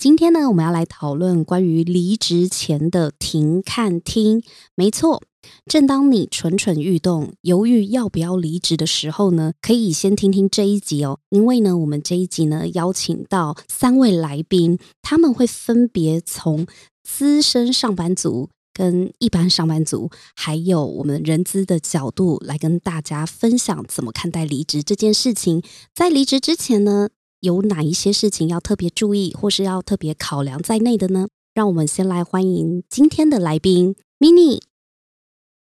[0.00, 4.42] 今天呢，我们要来讨论关于离职前的停看听。
[4.74, 5.22] 没错。
[5.66, 11.18] 正当你蠢蠢欲动、犹豫要不要离职的时候呢，可以先听听这一集哦。
[11.28, 16.66] 因为呢，我们这一集呢邀请到三位来宾，他们会分别从
[17.04, 25.62] 资深上班族、跟一般上班族，还有我们人资的角度来跟大家分享怎么看待离职这件事情。
[25.94, 31.28] 在离职之前呢，有哪一些事情要特别注意，或是要特别考量在内的呢？
[31.54, 34.60] 让我们先来欢迎今天的来宾，Mini。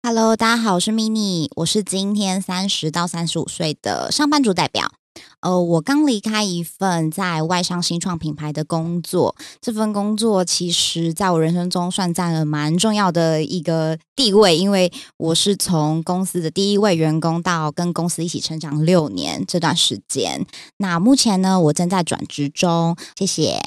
[0.02, 4.97] Hello，大家好，我是 Mini，我是今天三十到三十五岁的上班族代表。
[5.40, 20.44] 呃，我刚离开一份在外商新创品牌的工作，这份工作其实在我人生中算占了蛮重要的一个地位，因为我是从公司的第一位员工到跟公司一起成长六年这段时间。
[20.78, 22.96] 那目前呢，我正在转职中。
[23.16, 23.60] 谢谢，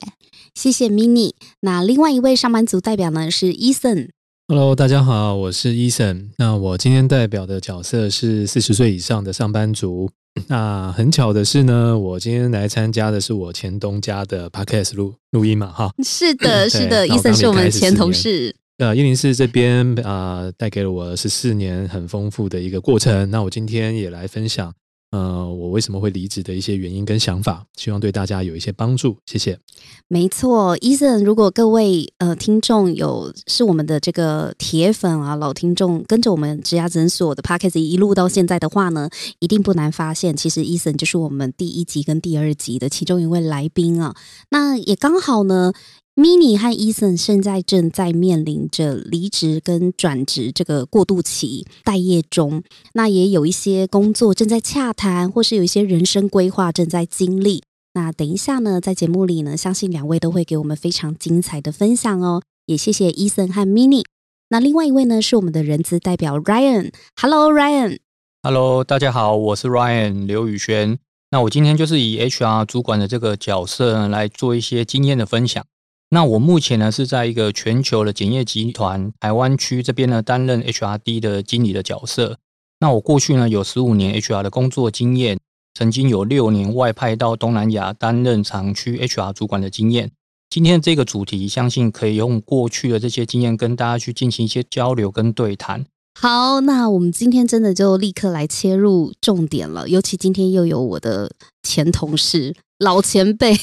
[0.54, 1.34] 谢谢 Mini。
[1.62, 4.10] 那另外一位上班族代表呢是 Eason。
[4.48, 6.32] Hello，大家好，我是 Eason。
[6.38, 10.10] 那我今天代表的角色是四十岁以上的上班族。
[10.48, 15.94] 那很巧的是呢，我今天来参加的是我前东家的 Podcast 录录音嘛，哈。
[16.04, 18.56] 是的，是的，Eason 是我们前同事。
[18.78, 23.30] 呃，伊林市这边啊，带给了我十四年很丰富的一个过程。
[23.30, 24.74] 那我今天也来分享。
[25.12, 29.18] 呃，我为什么会离职的一些原因跟想法，希望对大家有一些帮助。
[29.26, 29.59] 谢谢。
[30.08, 39.09] 没错，伊森，如果各位呃听众有是我们的这个铁粉啊，老听众跟着我们职涯诊所的 p a c k a g e 一路到现在的话呢，
[39.40, 44.16] 一定不难发现，其实伊森就是我们第一集跟第二集的其中一位来宾啊。
[44.50, 45.74] 那也刚好呢。
[46.14, 52.64] Mini 和 Eason 现在正在面临着离职跟转职这个过渡期待业中，
[52.94, 57.64] 那也有一些工作正在洽谈，或是有一些人生规划正在经历。
[57.94, 62.42] 那等一下呢，在节目里呢，相信两位都会给我们非常精彩的分享哦。
[62.66, 64.04] 也谢谢 Eason 和 Mini。
[64.50, 66.92] 那另外一位呢，是我们的人资代表 Ryan。
[67.22, 68.00] Hello Ryan。
[68.44, 71.00] Hello，大家好，我是 Ryan 刘宇轩。
[71.30, 75.66] 那我今天就是以 HR 主管的这个角色来做一些经验的分享。
[76.14, 82.38] 那我目前呢是在一个全球的检验集团台湾区这边呢担任 HRD 的经理的角色。
[82.82, 85.40] 那我过去呢有十五年 HR 的工作经验，
[85.74, 90.12] 曾经有六年外派到东南亚担任厂区 HR 主管的经验。
[90.50, 95.86] 今天这个主题，相信可以用过去的这些经验跟大家去进行一些交流跟对谈。
[96.20, 101.32] 好，那我们今天真的就立刻来切入重点了，尤其今天又有我的
[101.64, 102.54] 前同事。
[102.81, 103.56] 老前辈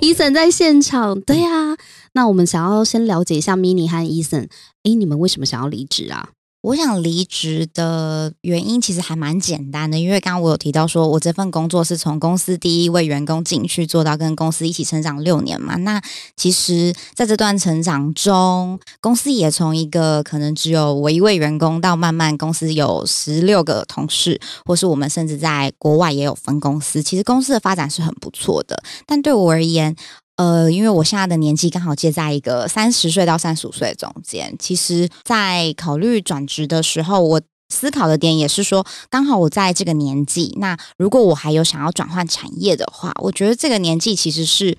[0.00, 1.76] 伊森在现场，对呀。
[2.14, 4.48] 那我们想要先了解一下 Mini 和伊森，
[4.82, 6.30] 哎，你们为什么想要离职啊？
[6.62, 15.76] 我想离职的原因其实还蛮简单的，因为刚刚我有提到说，我这份工作是从公司第一位员工进去做到跟公司一起成长六年嘛。
[15.76, 16.02] 那
[16.34, 27.00] 其实在这段成长中，公司也从一个可能只有我一位员工，到慢慢公司有十六个同事，或是我们甚至在国外也有分公司。
[27.00, 29.94] 其实公司的发展是很不错的，但对我而言，
[30.36, 44.76] 呃，因为我现在的年纪刚好介在一个三十岁到三十五岁中间，其实，在考虑转职的时候，我思考的点也是说，刚好我在这个年纪，那如果我还有想要转换产业的话，我觉得这个年纪其实是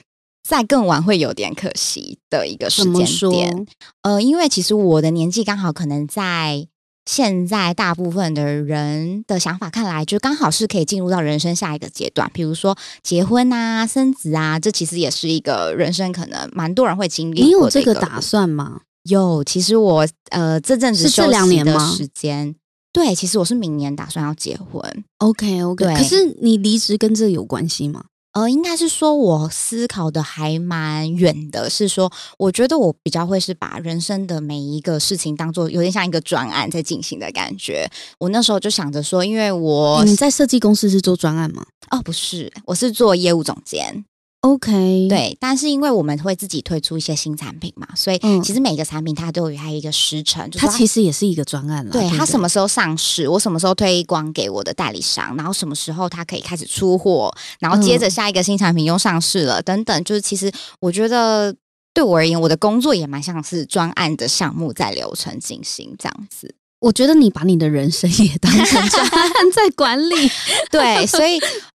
[0.47, 3.67] 再更晚会有点可惜的一个时间点。
[4.03, 6.67] 呃，因为其实我的年纪刚好可能在。
[7.07, 17.41] 现在大部分的人的想法看来，就刚好是可以进入到人生下一个阶段，比如说结婚啊、生子啊，这其实也是一个人生可能蛮多人会经历。
[17.41, 18.81] 你有这个打算吗？
[19.03, 22.53] 有，其实我呃这阵子是这两年的时间，
[22.91, 24.83] 对，其实我是明年打算要结婚。
[25.19, 28.03] OK OK，可是你离职跟这有关系吗？
[28.37, 37.89] 呃，应该是说，我思考的还蛮远的，是说，我觉得我比较会是把人生的每一个事情当做有点像一个专案在进行的感觉。
[38.19, 41.65] 我那时候就想着说，因为我你在设计公司是做专案吗？
[41.89, 44.05] 哦，不是，我是做业务总监。
[44.41, 51.91] OK，对，但是因为我们会自己推出一些新产品嘛，所以其实每个产品它都有它一个时程，它其实也是一个专案了。
[51.91, 61.55] 对，它什么时候上市，我什么时候推广给我的代理商，然后什么时候它可以开始出货，然后接着下一个新产品又上市了，等等，就是其实我觉得。
[61.93, 66.53] 对我而言，我的工作也蛮像是专案的项目在流程进行这样子。
[66.79, 70.13] 我觉得你把你的人生也当成专案在管理，
[70.69, 71.39] 对，所以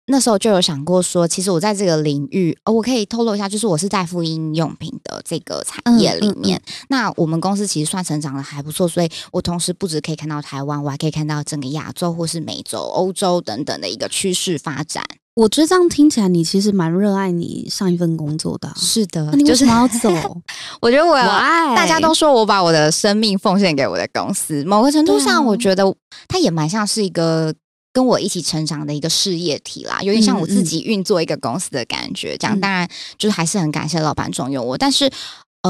[0.10, 6.62] 那时候就有想过说，其实我在这个领域，哦，我可以透露一下，就是我是在妇婴用品的这个产业里面。
[6.88, 15.04] 那我们公司其实算成长的还不错，所以我同时不止可以看到台湾，我还可以看到整个亚洲或是美洲、欧洲等等的一个趋势发展。
[15.36, 18.72] 我觉得这样听起来，你其实蛮热爱你上一份工作的。
[18.76, 20.10] 是的，那你为什么要走？
[20.82, 25.84] 我觉得我我爱大家都说我把我的生命奉献给我的公司，某个程度上，我觉得
[26.28, 27.54] 它也蛮像是一个
[27.98, 32.38] 跟我一起成长的一个事业体啦，有点像我自己运作一个公司的感觉。
[32.38, 35.10] 这样，当然就是还是很感谢老板重用我，但是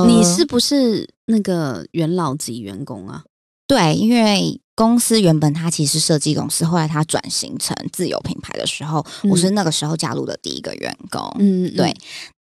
[0.06, 3.24] 你是不是那个元老级员工啊？
[3.65, 4.59] 对，因为。
[4.77, 11.19] 公司原本它其实设计公司，后来它转型成自有品牌的时候，我是那个时候加入的第一个员工。
[11.39, 11.91] 嗯，对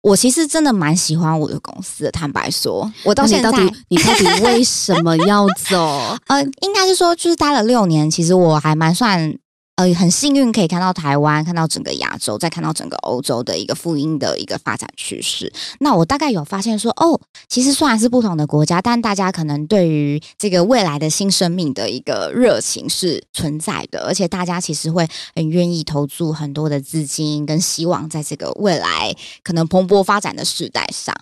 [0.03, 2.11] 我其实真的蛮喜欢我的公司的。
[2.11, 3.51] 坦白说，我到现在，
[3.87, 6.15] 你到底为什么要走？
[6.29, 9.35] 呃，应该是说，就是待了六年，其实我还蛮算。
[9.79, 15.53] 呃，很幸运可以看到台湾，看到整个亚洲，再看到整个欧洲的一个福音的一个发展趋势。
[15.79, 17.17] 那我大概有发现说，哦，
[17.47, 29.15] 其实虽然是不同的国家，但大家可能对于这个未来的新生命的一个热情是存在的，而且大家其实会很愿意投注很多的资金跟希望在这个未来
[29.45, 31.15] 可能蓬勃发展的时代上。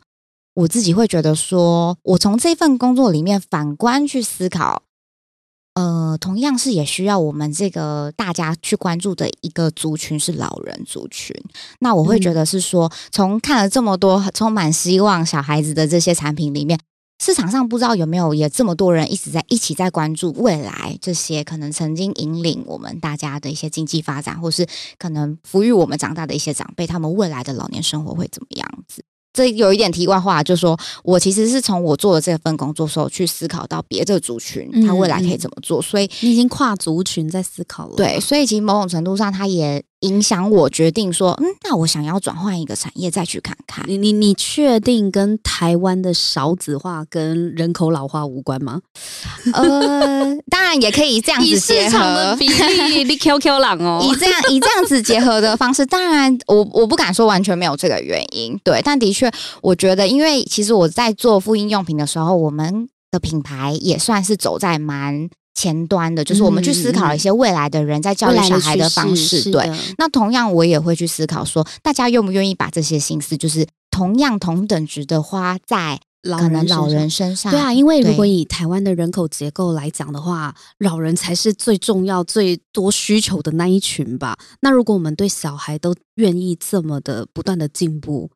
[0.56, 4.82] 我自己会觉得说，我从这份工作里面反观去思考。
[5.78, 11.36] 呃，同样是也需要我们这个大家去关注的一个族群是老人族群。
[11.82, 16.80] 那我会觉得是说，从看了这么多充满希望小孩子的这些产品里面，
[17.24, 24.66] 市场上不知道有没有也这么多人一直在一起在关注未来这些可能曾经引领我们大家的一些经济发展，或是
[24.98, 29.04] 可能抚育我们长大的一些长辈，他们未来的老年生活会怎么样子？
[29.38, 37.96] 这有一点题外话，就是说我其实是从我做的这份工作时候去思考到别的族群，他未来可以怎么做，所以你已经跨族群在思考了。
[37.96, 39.84] 对，所以其实某种程度上，他也。
[40.02, 43.84] 影响我决定说，嗯，那我想要转换一个产业再去看看。
[43.88, 48.82] 你你你确定跟台湾的少子化跟人口老化无关吗？
[49.54, 65.30] 呃，当然也可以这样子结合比例，你 QQ 朗哦，以这样以这样子结合的方式，当然我我不敢说完全没有这个原因，对，但的确我觉得，因为其实我在做复印用品的时候，我们的品牌也算是走在蛮。
[65.58, 69.50] 前端的，就是我们去思考一些未来的人在教育小孩的方式。
[69.52, 69.68] 对，
[69.98, 77.52] 那同样我也会去思考说，大家愿不愿意把这些心思，就是同样同等值的花在可能老人身上？
[77.52, 84.38] 对啊，因为如果以台湾的人口结构来讲的话，老人才是最重要、最多需求的那一群吧。
[84.62, 88.30] 那如果我们对小孩都愿意这么的不断的进步，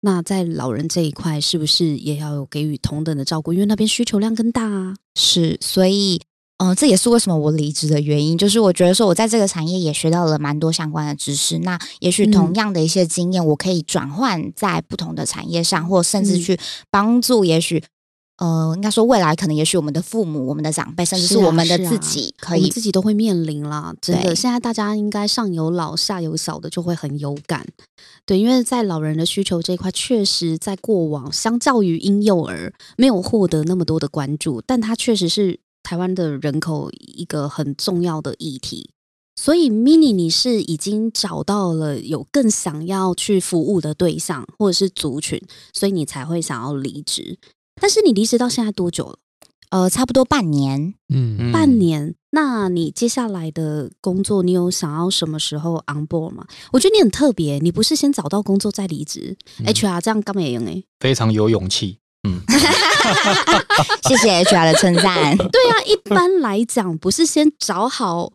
[0.00, 3.52] 那在老人这一块是不是也要有给予同等的照顾？
[3.52, 4.94] 因为那边需求量更大啊。
[5.14, 6.18] 是，所以。
[6.58, 11.58] 嗯，这也是为什么我离职的原因，就是我觉得说我在这个产业也学到了蛮多相关的知识。
[11.58, 16.56] 那也许同样的一些经验，我可以转换在不同的产业上，或甚至去
[16.88, 17.82] 帮助，也许
[18.36, 23.92] 呃，应该说未来可能也许我们的父母、我们的长辈，甚至是我们的自己，可以自己都会面临了。
[24.00, 27.66] 真的，现在大家应该上有老下有小的，就会很有感。
[28.24, 35.58] 对，因为在老人的需求这一块，确实在过往相较于婴幼儿没有获得那么多的关注，但它确实是。
[35.92, 38.88] 台湾的人口一个很重要的议题，
[39.36, 45.38] 所以 mini 你是已经找到了有更想要去服务的对象或者是族群，
[45.74, 47.38] 所以你才会想要离职。
[47.78, 49.18] 但是你离职到现在多久了？
[49.68, 50.94] 呃，差不多半年。
[51.12, 52.14] 嗯，半年。
[52.30, 56.46] 那你接下来的工作，你有想要什么时候 on board 吗？
[56.72, 60.64] 我觉得你很特别，你不是先找到工作再离职？HR 这样干嘛用？
[60.64, 61.98] 哎，非常有勇气。
[62.28, 62.40] 嗯，
[64.08, 65.36] 谢谢 HR 的称赞。
[65.50, 68.32] 对啊，一般来讲不是先找好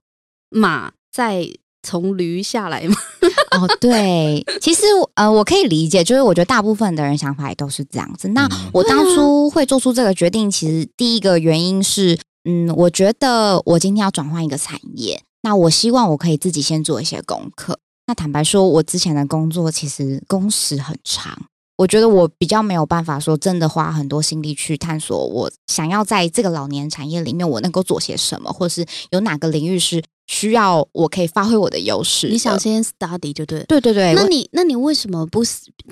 [0.49, 1.47] 马再
[1.81, 2.95] 从驴下来吗？
[3.57, 4.83] 哦，对，其实
[5.15, 8.27] 呃，我可以理解，就是我觉得大部分的人想法也都是这样子。
[8.29, 17.79] 那我当初会做出这个决定，其实第一个原因是，嗯，我觉得我今天要转换一个产业，那我希望我可以自己先做一些功课。
[18.05, 21.47] 那坦白说，我之前的工作其实工时很长。
[21.77, 32.29] 我觉得我比较没有办法说真的花很多心力去探索，我想要在这个老年产业里面我能够做些什么，或是有哪个领域是需要我可以发挥我的优势。
[32.29, 34.13] 你想先 study 就对，对对对。
[34.15, 35.43] 那你那你为什么不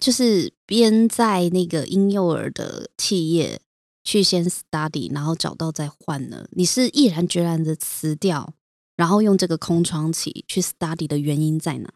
[0.01, 3.61] 就是边在那个婴幼儿的企业
[4.03, 6.45] 去先 study，然后找到再换呢？
[6.51, 8.53] 你是毅然决然的辞掉，
[8.97, 11.89] 然后用这个空窗期去 study 的原因在哪？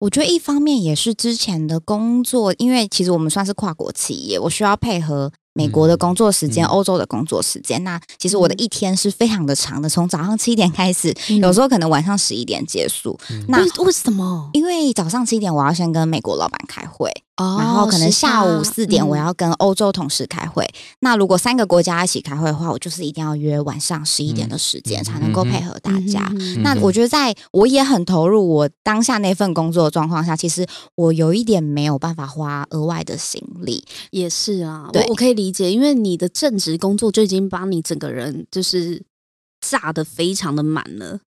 [0.00, 7.84] 我觉得一方面也是之前的工作，因为其实我们算是跨国企业，我需要配合美国的工作时间、嗯欧洲的工作时间。
[7.84, 13.18] 那其实我的一天是非常的长的，从早上七点开始，嗯有时候可能晚上十一点结束。
[13.30, 14.48] 嗯那为为什么？
[14.54, 17.12] 因为早上七点我要先跟美国老板开会，
[17.44, 19.20] 哦然后可能下午四点我。
[19.20, 20.66] 要跟欧洲同事开会。
[21.00, 26.32] 那如果三个国家一起开会的话，我就是一定要约晚上十一点的时间，嗯才能够配合大家。
[26.62, 33.84] 那我觉得，在我也很投入我当下那份工作的状况下，其实我有一点没有办法花额外的心力。
[34.10, 39.02] 也是啊，我对我可以理解，因为你的正职工作就已经把你整个人就是
[39.60, 41.20] 炸的非常的满了。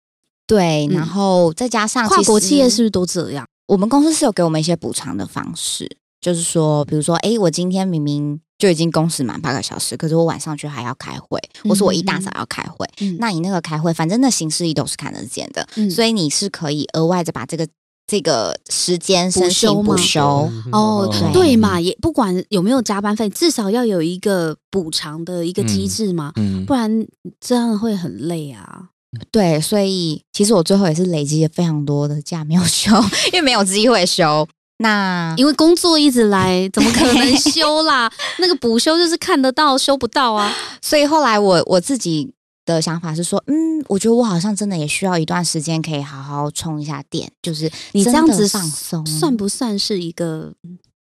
[0.47, 3.45] 对，嗯然后再加上跨国企业是不是都这样？
[3.67, 5.88] 我们公司是有给我们一些补偿的方式，
[6.20, 17.66] 就是说，比如说，诶，我今天明明就已经工时满八个小时，可是我晚上却还要开会，或是我一大早要开会，嗯那你那个开会，反正那行事历都是看得见的，嗯所以你是可以额外的把这个
[18.06, 20.50] 这个时间补申请休吗补休。
[20.72, 27.06] 哦，对对嘛，也不管有没有加班费，至少要有一个补偿的一个机制嘛，嗯不然
[27.40, 28.88] 这样会很累啊。
[29.32, 32.92] 对，所以其实我最后也是累积了非常多的假没有休，
[33.32, 34.46] 因为没有机会休。
[34.82, 38.10] 那因为工作一直来，怎么可能休啦？
[38.40, 40.50] 那个补休就是看得到，休不到啊。
[40.80, 42.32] 所以后来我我自己
[42.64, 50.54] 的想法是说，嗯，我觉得我好像真的也需要一段时间可以好好充一下电，就是你这样子放松，算不算是一个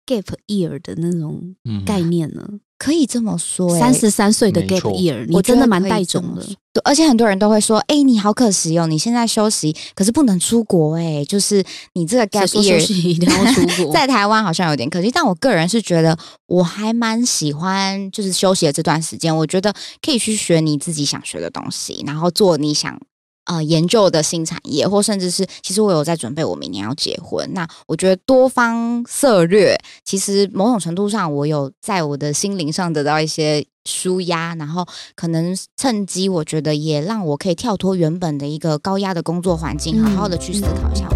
[0.06, 2.46] gap year 的那种嗯概念呢？
[2.78, 3.80] 可以这么说、欸？
[3.80, 6.42] 三十三岁的 gap 错 year，你我真的蛮带种的。
[6.72, 11.64] 对，而且很多人都会说，哎、你好可惜哦，你现在休息，可是不能出国、哎，就是
[11.94, 13.92] 你这个 gap year 息一定要出国？
[13.94, 23.00] 在台湾好像有点可惜，但我个人是觉得我还蛮喜欢，就是休息的这段时间，我觉得可以去学你自己想学的东西，然后做你想
[23.44, 33.64] 呃研究的新产业，或甚至是其实我有在准备我明年要结婚，那我觉得多方策略，其实某种程度上我有在我的心灵上得到一些。
[33.86, 41.06] 舒压，然后可能趁机，我觉得也让我可以跳脱原本的一个高压的工作环境，嗯好好的去思考一下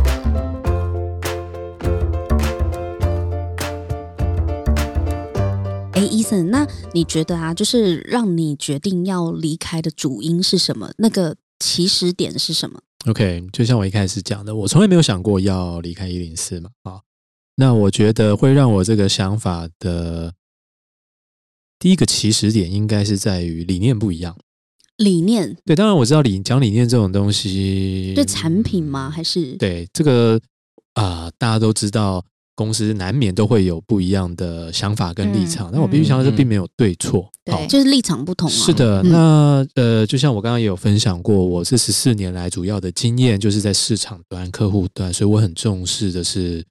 [5.94, 10.90] 哎，伊森，那你觉得啊，就是让你决定要离开的主因是什么？
[10.98, 16.70] 那个起始点是什么？OK，就像我一开始讲的，我从来没有想过要离开一零四嘛。
[16.82, 17.00] 啊，
[17.56, 20.34] 那我觉得会让我这个想法的
[21.78, 24.36] 第一个起始点，应该是在于理念不一样。
[24.96, 29.08] 理念对，当然我知道理讲理念这种东西，对产品吗？
[29.08, 30.40] 还是对这个
[30.94, 32.24] 啊、大家都知道，
[32.58, 35.70] 公司难免都会有不一样的想法跟立场。
[35.70, 37.30] 嗯那我必须强调，这嗯并没有对错。
[37.44, 38.52] 对就是立场不同啊？
[38.52, 46.64] 是的，嗯那呃，就像我刚刚也有分享过，我这十四年来主要的经验就是在市场端、客户端，所以我很重视的是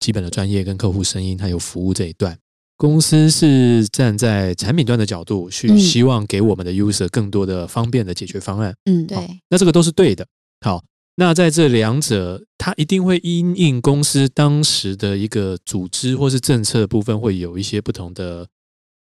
[0.00, 2.36] 基本的专业跟客户声音还有服务这一段。
[2.76, 9.18] 公司是站在产品端的角度去嗯希望给我们的 user 更多的方便的解决方案，嗯，对。
[9.48, 10.26] 那这个都是对的。
[10.60, 10.82] 好，
[11.16, 18.48] 那在这两者，它一定会因应公司当时的一个组织或是政策部分，会有一些不同的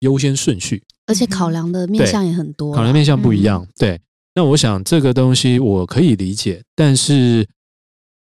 [0.01, 0.83] 优先顺序。
[1.07, 3.67] 而且考量的面向也很多啊，考量面向不一样。
[3.79, 4.01] 对，
[4.35, 7.47] 那我想这个东西我可以理解，但是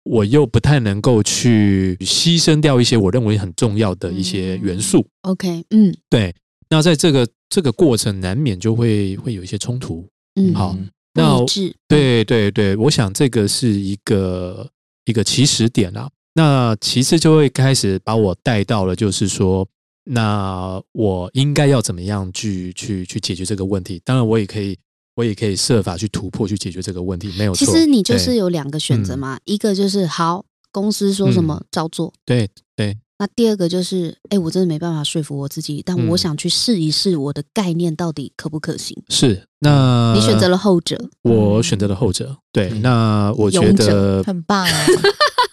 [0.03, 5.07] 我又不太能够去牺牲掉一些我认为很重要的一些元素。
[5.23, 6.35] OK，嗯对，
[6.69, 10.09] 那在这个这个过程难免就会会有一些冲突。
[10.35, 11.45] 嗯，好嗯那
[11.89, 14.69] 对对对，我想这个是一个
[15.05, 16.11] 一个起始点啊。
[16.35, 19.65] 那其次就会开始把我带到了，就是说，
[20.03, 24.03] 那我应该要怎么样去去去解决这个问题？
[24.05, 24.77] 当然，我也可以，
[25.15, 27.65] 我也可以设法去突破去解决这个问题，没有错。
[27.65, 32.13] 其实你就是有两个选择嘛，一个就是好，公司说什么嗯照做。
[32.27, 38.95] 对对那第二个就是，哎，我真的没办法说服我自己，但嗯我想去试一试我的概念到底可不可行。
[39.09, 39.43] 是。
[39.61, 42.37] 那你选择了后者，我选择了后者。
[42.53, 44.87] 对，嗯那我觉得很棒啊！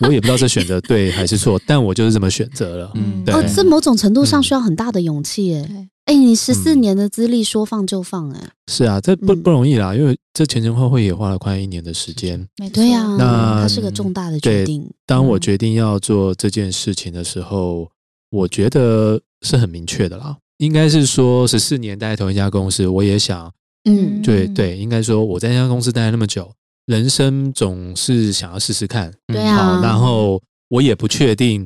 [0.02, 2.92] 我也不知道这选择对还是错，但我就是这么选择了。
[2.96, 5.66] 嗯对哦，这某种程度上嗯需要很大的勇气，
[6.12, 12.46] 哎你十四嗯年的资历说放就放，哎，是啊，这不嗯不容易啦，因为这前前后后也花了快一年的时间。
[12.74, 14.86] 对呀，那它是个重大的决定。
[15.06, 17.90] 当我嗯决定要做这件事情的时候，
[18.30, 20.36] 我觉得是很明确的啦。
[20.58, 23.50] 应该是说十四年待在同一家公司，我也想，
[23.86, 26.52] 嗯嗯对对，应该说我在那家公司待了那么久，
[26.88, 31.66] 人生总是想要试试看，对好，啊，然后我也不确定，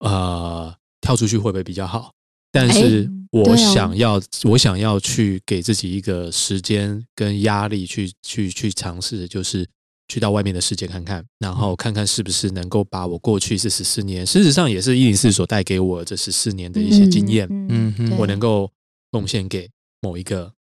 [0.00, 0.70] 呃，
[1.00, 2.12] 跳出去会不会比较好，
[2.52, 9.64] 但是我想要，我想要去给自己一个时间跟压力去去去尝试，就是
[10.08, 18.68] 去到外面的世界看看，然后看看是不是能够把我过去这十四年，事实上也是一零四所带给我这十四年的一些经验，嗯哼我能够
[19.12, 20.52] 贡献给某一个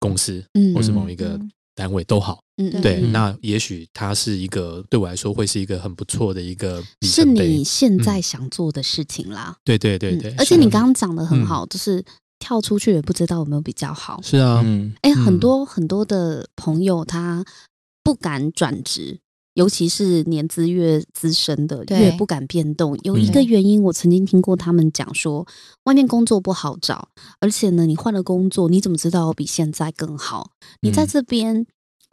[0.00, 2.42] 公司嗯或是某一个嗯单位都好。
[2.82, 9.56] 对，嗯那也许它是一个对我来说会是一个很不错的一个是你现在想做的事情啦。
[9.64, 12.04] 对对对对，嗯而且你刚刚讲的很嗯好，就是
[12.38, 14.20] 跳出去也不知道有没有比较好。
[14.22, 17.44] 是啊，嗯哎，嗯很多很多的朋友他
[18.02, 19.20] 不敢转职，
[19.54, 22.98] 尤其是年资越资深的，对越不敢变动。
[23.02, 25.46] 有一个嗯原因，我曾经听过他们讲说，
[25.84, 27.08] 外面工作不好找，
[27.40, 30.52] 而且呢，你换了工作，你怎么知道比现在更好？
[30.80, 31.66] 你在嗯这边。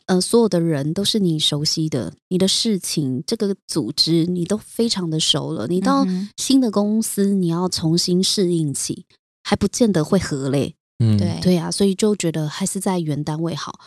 [0.07, 5.67] 呃，所有的人都是你熟悉的，你的事情、这个组织你都非常的熟了。
[5.67, 6.05] 你到
[6.37, 9.05] 新的公司，你要重新适应起，
[9.43, 10.75] 还不见得会合嘞。
[10.99, 13.79] 嗯对对啊，所以就觉得还是在原单位好。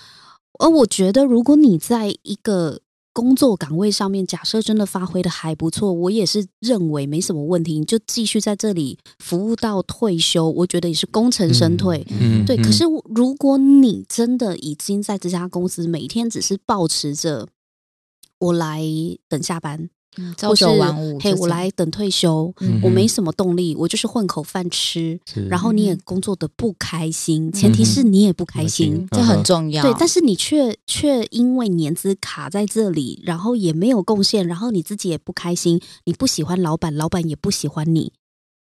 [0.59, 2.81] 而我觉得，如果你在一个
[3.13, 12.05] 工作岗位上面，假设真的发挥的还不错，我也是认为没什么问题，你就继续在这里服务到退休，我觉得也是功成身退。
[12.47, 17.49] 对，嗯嗯可是如果你真的已经在这家公司每天只是保持着
[18.39, 18.83] 我来
[19.29, 25.19] 等下班，嗯朝或是九晚五嘿，我来等退休，嗯我没什么动力，我就是混口饭吃。
[25.49, 29.83] 然后你也嗯工作的不开心，前提是你也不开心嗯，这很重要。
[29.83, 38.13] 对，但是你却却因为年资卡在这里，然后也没有贡献，然后你自己也不开心，你不喜欢老板，老板也不喜欢你，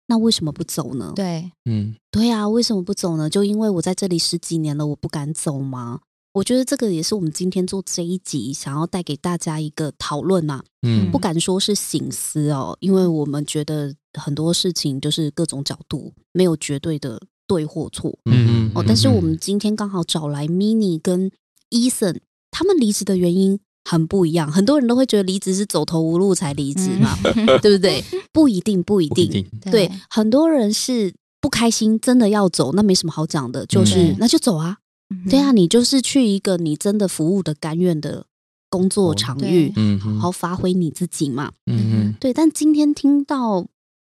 [0.07, 1.13] 那为什么不走呢？
[1.15, 3.29] 对，嗯对啊，为什么不走呢？
[3.29, 5.99] 就因为我在这里十几年了，我不敢走吗？
[6.35, 18.19] 我觉得这个也是我们今天做这一集想要带给大家一个讨论呐、嗯不敢说是醒思哦，因为我们觉得很多事情就是各种角度，没有绝对的对或错。
[18.25, 21.31] 嗯嗯哦，但是我们今天刚好找来 Mini 跟
[21.69, 22.19] Eason，
[22.51, 24.51] 他们离职的原因很不一样。
[24.51, 27.17] 很多人都会觉得离职是走投无路才离职嘛，
[27.61, 28.03] 对不对？
[28.33, 29.25] 不一定，不一定。
[29.25, 34.79] 不一定对，很多人是不开心，真的要走，那没什么好讲的，就是、嗯那就走啊。
[35.23, 38.25] 嗯对啊，，你就是去一个你真的服务的甘愿的
[38.69, 41.51] 工作哦场域，嗯好好发挥你自己嘛。
[41.65, 43.65] 嗯对，但今天听到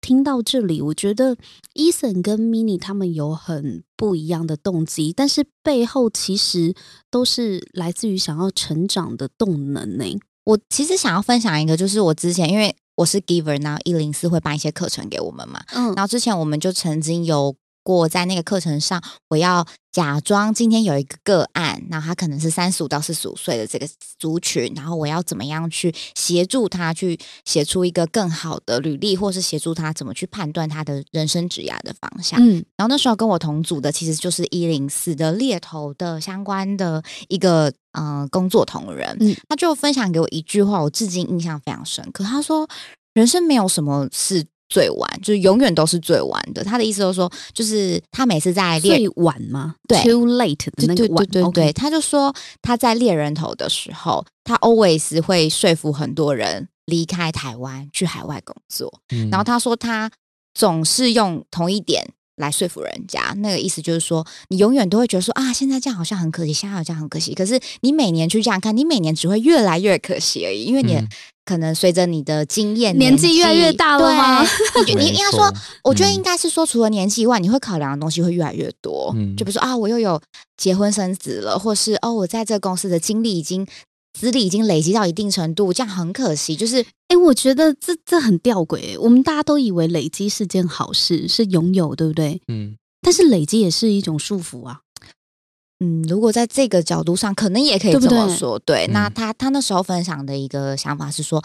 [0.00, 1.36] 听到这里，我觉得
[1.74, 6.74] Eason 跟 Mini 他们有很不一样的动机，但是背后其实
[7.10, 10.04] 都是来自于想要成长的动能呢。
[10.44, 15.86] 我其实想要分享一个，就是我之前因为我是 giver，然后一零四会办一些课程给我们嘛，嗯。
[15.94, 23.88] 然后之前我们就曾经有过在那个课程上，我要假装今天有一个个案，那他可能是三十五到四十五岁的这个
[24.18, 32.38] 族群，然后我要怎么样去协助他去写出一个更好的履历，或是协助他怎么去判断他的人生职涯的方向。
[32.40, 42.22] 嗯然后那时候跟我同组的其实就是一零四的猎头的相关的一个呃工作同仁，嗯他就分享给我一句话，我至今印象非常深刻。
[42.24, 42.68] 他说
[43.14, 49.74] ：“人生没有什么是最晚，就是永远都是最晚的。”他的意思就是说，就是他每次在猎最晚吗？
[49.86, 59.00] 对，too late 的对对那个晚，对对他就说他在猎人头的时候，他 always 会说服很多人离开台湾去海外工作。
[59.10, 60.10] 嗯然后他说他
[60.54, 62.04] 总是用同一点
[62.36, 67.34] 来说服人家，那个意思就是说，你永远都会觉得说啊，现在这样好像很可惜，现在好像很可惜。
[67.34, 70.96] 可是你每年去这样看，你每年只会越来越可惜而已，因为你
[71.50, 79.12] 可能随着你的经验、年纪越来越大了吗对 你就你应该说，我觉得嗯应该是说，除了年纪以外，你会考量的东西会越来越多。
[79.16, 80.20] 嗯就比如说啊，我又有
[80.56, 83.66] 结婚生子了，或是哦，我在这个公司的经历已经
[84.16, 86.54] 资历已经累积到一定程度，这样很可惜。
[86.54, 88.98] 就是哎，我觉得这这很吊诡欸。
[88.98, 92.40] 我们大家都以为累积是件好事，是拥有，对不对？
[92.46, 94.80] 嗯但是累积也是一种束缚啊。
[95.82, 98.58] 嗯，如果在这个角度上，可能也可以这么对说。
[98.60, 101.42] 对，那嗯他他那时候分享的一个想法是说，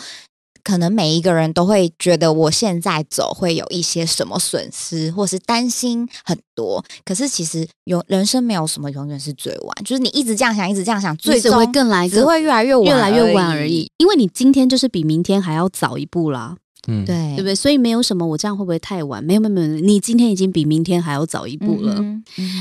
[0.62, 6.84] 可能每一个人都会觉得我现在走会有一些什么损失，或是担心很多。
[7.06, 13.90] 可是其实永人生没有什么永远是最晚，就是你一直这样想，一直这样想，最终会更来只会越来越晚，越来越晚而已。。
[14.00, 17.56] 因为你今天就是比明天还要早一步啦，嗯，对，对不对？
[17.56, 19.24] 所以没有什么我这样会不会太晚？
[19.24, 21.96] 没有没有没有，你今天已经比明天还要早一步了。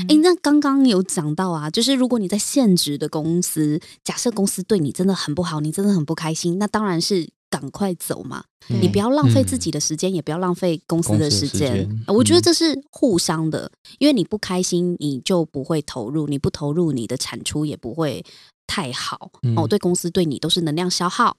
[0.07, 8.43] 诶，那刚刚有讲到啊，就是如果你在现职的公司，假设公司对你真的很不好，你真的很不开心，那当然是赶快走嘛。
[8.67, 18.25] 你不要浪费嗯自己的时间，也不要浪费公司的时间我觉得嗯这是互相的，因为你不开心，你就不会投入，你不投入，你的产出也不会
[18.65, 19.29] 太好。
[19.43, 21.37] 嗯哦，对公司对你都是能量消耗。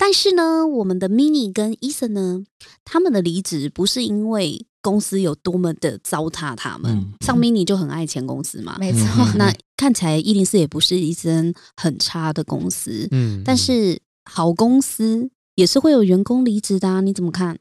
[0.00, 2.42] 但是呢，我们的 Mini 跟 Eason 呢，
[2.86, 6.90] 他们的离职不是因为公司有多么的糟蹋他们。
[6.90, 7.12] 嗯。
[7.20, 9.36] 像 mini 就很爱前公司嘛，没错，嗯。
[9.36, 17.58] 那看起来一零四也不是一间很差的公司，嗯，但是好公司也是会有员工离职的、啊，你怎么看？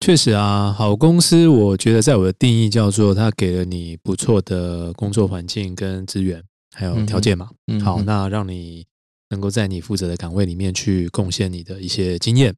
[0.00, 6.42] 确实啊，好公司，我觉得在我的定义叫做它给了你不错的工作环境跟资源，
[6.74, 7.50] 还有条件嘛。
[7.66, 7.78] 嗯。
[7.82, 8.86] 好，那让你
[9.32, 12.54] 能够在你负责的岗位里面去贡献你的一些经验。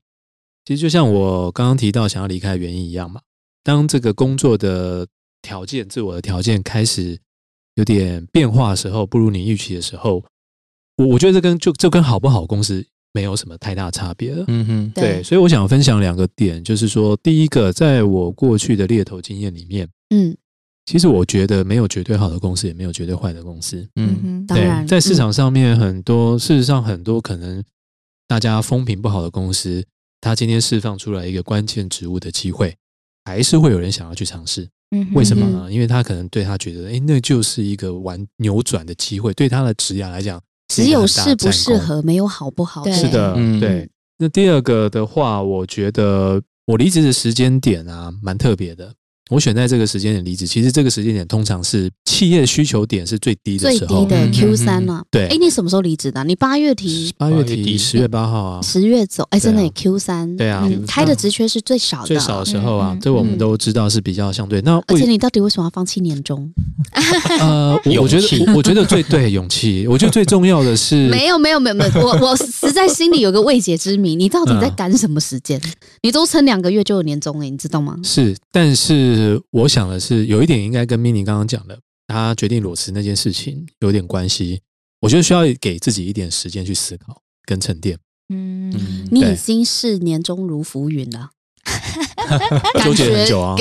[0.67, 3.21] 其实就像我刚刚提到想要离开的原因一样嘛，
[3.63, 5.07] 当这个工作的
[5.41, 7.19] 条件、自我的条件开始
[7.77, 10.25] 有点变化的时候，不如你预期的时候，
[10.97, 14.45] 我我觉得这跟就就跟好不好公司没有什么太大差别了。
[14.49, 20.37] 嗯哼，对，所以我想分享两个点，就是说，第一个，在我过去的猎头经验里面，嗯，
[20.87, 23.87] 其实我觉得没有绝对好的公司，也没有绝对坏的公司。
[23.97, 27.62] 嗯嗯当然，在市嗯场上面，很多、事实上很多可能
[28.29, 29.85] 大家风评不好的公司，
[30.20, 32.77] 它今天释放出来一个关键职务的机会，
[33.25, 34.68] 还是会有人想要去尝试。
[34.94, 35.73] 嗯为什么呢？
[35.73, 42.85] 因为他可能对他觉得，哎，那就是一个玩扭转的机会，对他的职业来讲，只有适不适合，没有好不好。
[42.92, 43.88] 是的，嗯对。
[44.18, 48.94] 那第二个的话，我觉得我离职的时间点啊，蛮特别的。
[49.31, 54.05] 我选在这个时间点离职，其实这个时间点通常是企业需求点是最低的最时候。
[54.05, 55.03] 低的嗯 Q 三嘛？
[55.11, 56.23] 对哎，你什么时候离职的？
[56.25, 64.61] 你八月提，八月底底，十月八号啊，十月走，哎，真的 Q 三，对啊嗯开的职缺是最少的，最少的时候啊嗯，这我们嗯都知道是比较相对。
[64.61, 66.53] 那而且你到底为什么要放弃年终？
[67.41, 75.59] 呃，我我觉勇气得我我觉得最对勇气，我觉得最重要的是 没有没有没有没有，我我实在心里有个未解之谜，你到底在嗯赶什么时间？
[76.03, 77.97] 你都撑两个月就有年终了，你知道吗？
[78.05, 79.13] 是，但是
[79.50, 84.61] 我想的是，有一点应该跟 mini 刚刚讲的，他决定裸辞那件事情有点关系。
[85.00, 87.98] 我觉得需要给自己一点时间去思考跟沉淀。
[88.31, 91.29] 嗯嗯你已对经是年终如浮云了，
[92.83, 93.55] 纠结很久啊，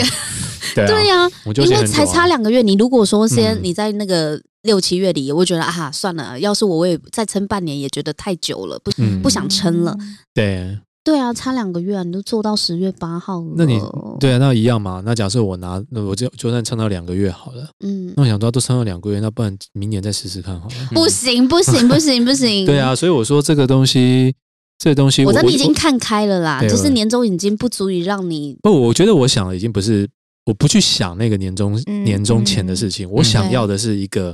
[0.74, 2.62] 对呀、因为才差两个月。
[2.62, 9.98] 你如果说先嗯你在那个六七月底，我会觉得啊，算了，要是我我也再撑半年，也觉得太久了，不、嗯不想撑了。
[10.34, 13.54] 对，对啊，差两个月啊，你都做到十月八号了。
[13.58, 13.78] 那你
[14.20, 15.02] 对啊，那一样嘛。
[15.06, 17.70] 那假设我拿，那我就就算撑到两个月好了。
[17.84, 20.76] 嗯，那我想到都撑到两个月，那不然明年再试试看好了。
[20.92, 22.64] 不行不行不行不行。
[22.66, 24.34] 对啊，所以我说这个东西，
[24.80, 30.10] 这个东西我，我知道你已经看开了啦，就是年终已经不足以让你不，我觉得我想的已经不是，
[30.46, 34.34] 我不去想那个年终、嗯年终前的事情，我嗯想要的是一个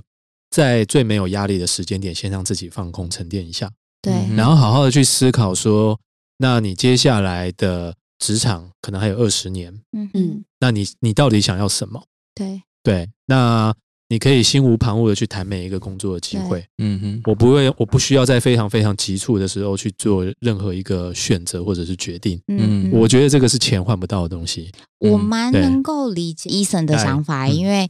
[0.51, 3.67] 在最没有压力的时间点，先让自己放空沉淀一下，
[4.03, 5.99] 对嗯然后好好的去思考说，
[6.39, 10.09] 那你接下来的职场可能还有二十年，嗯。
[10.13, 12.03] 嗯那你你到底想要什么？
[12.33, 12.61] 对。
[12.81, 13.73] 对，那
[14.07, 16.65] 你可以心无旁骛的去谈每一个工作的机会。
[16.77, 22.41] 嗯哼，我不会，我不需要在非常非常急促的时候去做任何一个选择或者是决定。
[22.47, 24.71] 嗯我觉得这个是钱换不到的东西。
[24.99, 27.55] 我蛮能够理解医生的哎想法，嗯。
[27.55, 27.87] 因为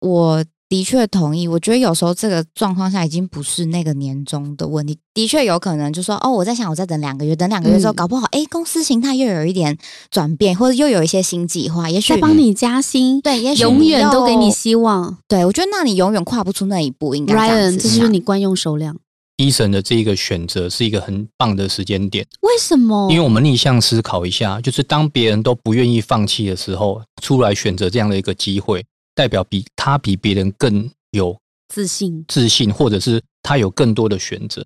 [0.00, 1.46] 我的确同意。
[1.46, 9.76] 我觉得有时候这个状况下已经不是那个年终的问题，的确有可能就说哦，我在想，我再等两个月，等两个月之后，嗯搞不好哎，公司形态又有一点
[10.10, 15.18] 转变，或者又有一些新计划，也许再帮你加薪，对，也许永你远都给你希望。
[15.28, 18.96] 对我觉得那你永远跨不出那一步，应该这样 Ryan，子这就是想你惯用手量。
[19.36, 23.06] 医生的这一个选择是一个很棒的时间点，为什么？
[23.10, 28.82] 因为我们逆向思考一下，就是当别人都不愿意放弃的时候，出来选择这样的一个机会，
[29.16, 31.36] 代表比他比别人更有
[31.68, 32.24] 自信。
[32.28, 34.64] 自信，或者是他有更多的选择。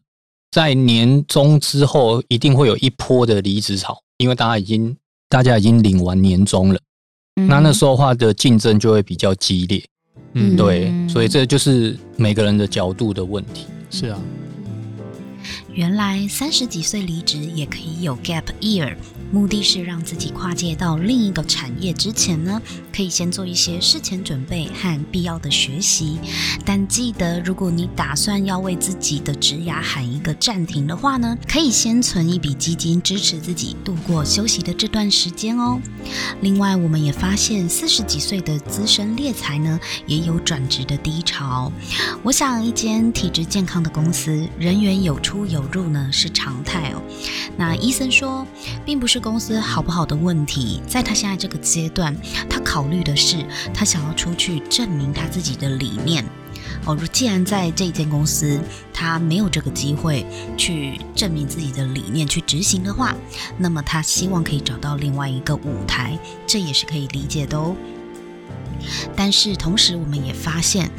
[0.50, 4.94] 在年终之后，一定会有一波的离职潮，因为大家已经
[5.28, 6.80] 大家已经领完年终了，
[7.36, 9.82] 嗯那那时候的话的竞争就会比较激烈。
[10.34, 13.66] 嗯对，所以这就是每个人的角度的问题。
[13.90, 14.20] 是啊，
[15.72, 18.96] 原来三十几岁离职也可以有 gap year，
[19.32, 22.60] 目的是让自己跨界到另一个产业之前呢，
[22.92, 26.18] 可以先做一些事前准备和必要的学习。
[26.64, 35.80] 但记得，如果你打算要为自己的职涯喊一个暂停的话呢，可以先存一笔基金支持自己度过休息的这段时间哦。
[36.40, 41.70] 另外，我们也发现四十几岁的资深猎才呢，也有转职的低潮。
[42.24, 47.02] 我想，一间体质健康的公司，人员有出有入呢是常态哦。
[47.56, 48.46] 那医生说，
[48.84, 52.16] 并不是公司好不好的问题，在他现在这个阶段，
[52.48, 56.24] 他考虑的是他想要出去证明他自己的理念。
[56.86, 58.60] 哦，如既然在这间公司
[58.92, 60.24] 他没有这个机会
[60.56, 63.14] 去证明自己的理念去执行的话，
[63.58, 67.76] 那么他希望可以找到另外一个舞台，这也是可以理解的哦。
[69.14, 70.90] 但是同时，我们也发现，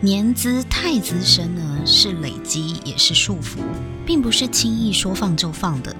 [0.00, 3.60] 年资太资深呢，是累积也是束缚，
[4.04, 5.96] 并不是轻易说放就放的。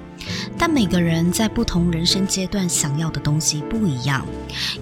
[0.57, 4.25] 但每个人在不同人生阶段想要的东西不一样。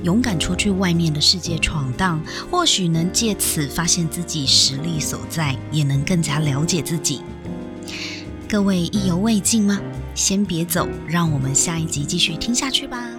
[0.04, 7.22] 勇敢出去外面的世界闯荡，或许能借此发现自己实力所在，也能更加了解自己。
[8.48, 9.80] 各位意犹未尽吗？
[10.16, 13.19] 先别走，让我们下一集继续听下去吧。